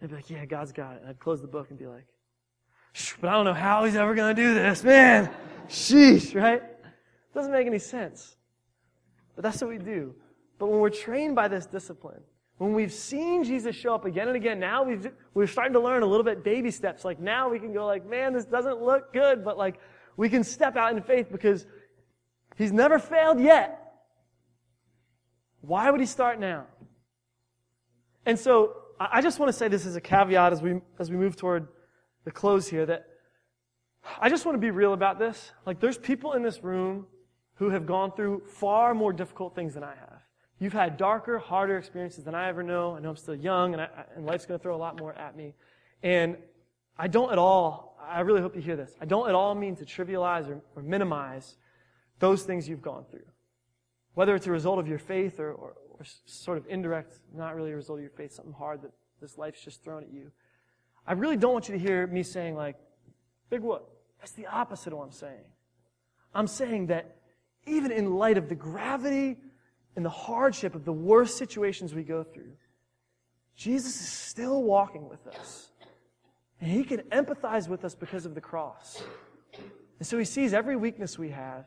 [0.00, 1.00] And I'd be like, yeah, God's got it.
[1.00, 2.06] And I'd close the book and be like,
[3.20, 5.30] but I don't know how he's ever going to do this, man.
[5.68, 6.62] Sheesh, right?
[6.62, 8.36] It doesn't make any sense.
[9.36, 10.14] But that's what we do.
[10.58, 12.20] But when we're trained by this discipline,
[12.56, 16.02] when we've seen Jesus show up again and again, now we've, we're starting to learn
[16.02, 17.04] a little bit baby steps.
[17.04, 19.78] Like now we can go like, man, this doesn't look good, but like
[20.16, 21.66] we can step out in faith because
[22.56, 23.77] he's never failed yet.
[25.60, 26.66] Why would he start now?
[28.24, 31.16] And so I just want to say this as a caveat as we, as we
[31.16, 31.68] move toward
[32.24, 33.06] the close here that
[34.20, 35.52] I just want to be real about this.
[35.66, 37.06] Like there's people in this room
[37.54, 40.20] who have gone through far more difficult things than I have.
[40.60, 42.96] You've had darker, harder experiences than I ever know.
[42.96, 45.12] I know I'm still young and, I, and life's going to throw a lot more
[45.14, 45.54] at me.
[46.02, 46.36] And
[46.98, 48.92] I don't at all, I really hope you hear this.
[49.00, 51.56] I don't at all mean to trivialize or, or minimize
[52.18, 53.26] those things you've gone through.
[54.14, 57.72] Whether it's a result of your faith or, or, or sort of indirect, not really
[57.72, 60.30] a result of your faith, something hard that this life's just thrown at you.
[61.06, 62.76] I really don't want you to hear me saying like,
[63.50, 63.88] big whoop.
[64.20, 65.44] That's the opposite of what I'm saying.
[66.34, 67.16] I'm saying that
[67.66, 69.36] even in light of the gravity
[69.96, 72.52] and the hardship of the worst situations we go through,
[73.56, 75.70] Jesus is still walking with us.
[76.60, 79.02] And he can empathize with us because of the cross.
[79.98, 81.64] And so he sees every weakness we have,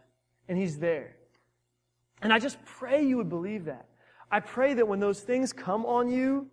[0.48, 1.16] and he's there.
[2.22, 3.88] And I just pray you would believe that.
[4.32, 6.48] I pray that when those things come on you,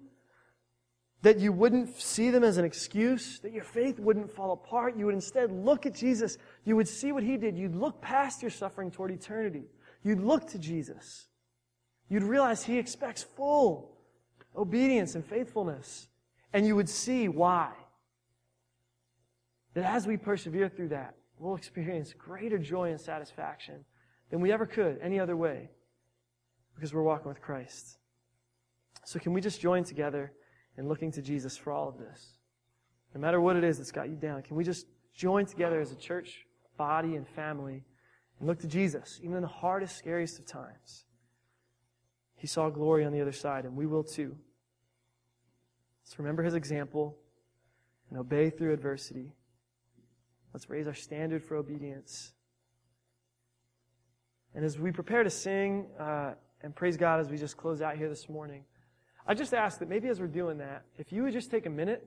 [1.22, 4.96] that you wouldn't see them as an excuse, that your faith wouldn't fall apart.
[4.96, 6.38] You would instead look at Jesus.
[6.64, 7.56] You would see what he did.
[7.56, 9.64] You'd look past your suffering toward eternity.
[10.02, 11.26] You'd look to Jesus.
[12.08, 13.96] You'd realize He expects full
[14.56, 16.08] obedience and faithfulness.
[16.52, 17.72] And you would see why.
[19.74, 23.84] That as we persevere through that, we'll experience greater joy and satisfaction
[24.30, 25.70] than we ever could any other way
[26.74, 27.98] because we're walking with Christ.
[29.04, 30.32] So, can we just join together
[30.76, 32.38] in looking to Jesus for all of this?
[33.14, 35.92] No matter what it is that's got you down, can we just join together as
[35.92, 37.84] a church, body, and family
[38.38, 41.04] and look to Jesus, even in the hardest, scariest of times?
[42.36, 44.36] He saw glory on the other side, and we will too.
[46.04, 47.16] Let's remember his example
[48.10, 49.32] and obey through adversity.
[50.54, 52.32] Let's raise our standard for obedience.
[54.58, 56.32] And as we prepare to sing uh,
[56.62, 58.64] and praise God as we just close out here this morning,
[59.24, 61.70] I just ask that maybe as we're doing that, if you would just take a
[61.70, 62.04] minute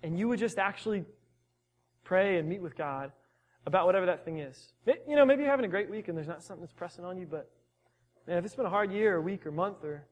[0.00, 1.04] and you would just actually
[2.04, 3.10] pray and meet with God
[3.66, 4.74] about whatever that thing is.
[4.86, 7.18] You know, maybe you're having a great week and there's not something that's pressing on
[7.18, 7.50] you, but
[8.28, 10.04] Man, if it's been a hard year, or week, or month, or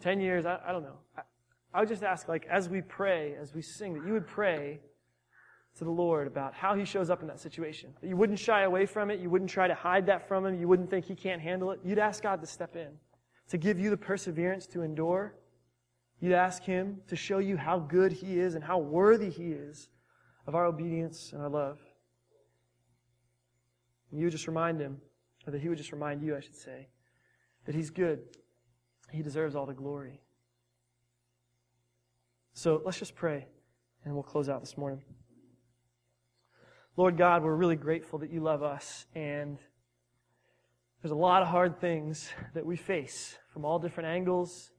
[0.00, 0.96] 10 years, I, I don't know.
[1.16, 1.22] I,
[1.74, 4.80] I would just ask, like, as we pray, as we sing, that you would pray
[5.76, 7.92] to the Lord about how He shows up in that situation.
[8.00, 9.20] That you wouldn't shy away from it.
[9.20, 10.58] You wouldn't try to hide that from Him.
[10.58, 11.80] You wouldn't think He can't handle it.
[11.84, 12.88] You'd ask God to step in,
[13.48, 15.34] to give you the perseverance to endure.
[16.20, 19.90] You'd ask Him to show you how good He is and how worthy He is
[20.46, 21.78] of our obedience and our love.
[24.10, 24.98] And you would just remind Him
[25.46, 26.88] or that He would just remind you, I should say,
[27.66, 28.20] that He's good.
[29.12, 30.20] He deserves all the glory.
[32.54, 33.46] So let's just pray,
[34.04, 35.02] and we'll close out this morning.
[36.98, 39.58] Lord God, we're really grateful that you love us, and
[41.02, 44.70] there's a lot of hard things that we face from all different angles.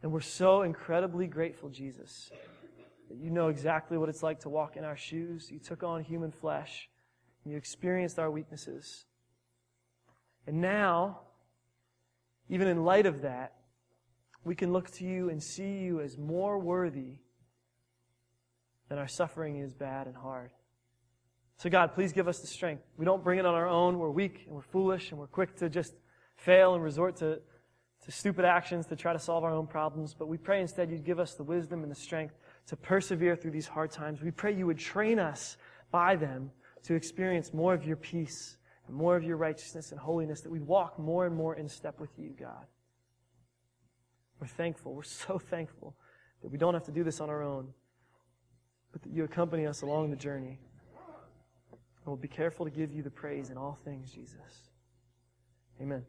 [0.00, 2.30] And we're so incredibly grateful, Jesus,
[3.08, 5.50] that you know exactly what it's like to walk in our shoes.
[5.50, 6.88] You took on human flesh,
[7.42, 9.04] and you experienced our weaknesses.
[10.46, 11.22] And now,
[12.48, 13.54] even in light of that,
[14.44, 17.16] we can look to you and see you as more worthy
[18.88, 20.52] than our suffering is bad and hard.
[21.62, 22.82] So, God, please give us the strength.
[22.96, 23.96] We don't bring it on our own.
[23.96, 25.94] We're weak and we're foolish and we're quick to just
[26.34, 27.38] fail and resort to,
[28.04, 30.12] to stupid actions to try to solve our own problems.
[30.12, 32.34] But we pray instead you'd give us the wisdom and the strength
[32.66, 34.20] to persevere through these hard times.
[34.22, 35.56] We pray you would train us
[35.92, 36.50] by them
[36.82, 38.56] to experience more of your peace
[38.88, 42.00] and more of your righteousness and holiness, that we walk more and more in step
[42.00, 42.66] with you, God.
[44.40, 44.94] We're thankful.
[44.96, 45.94] We're so thankful
[46.42, 47.68] that we don't have to do this on our own,
[48.90, 50.58] but that you accompany us along the journey.
[52.04, 54.70] And we'll be careful to give you the praise in all things, Jesus.
[55.80, 56.04] Amen.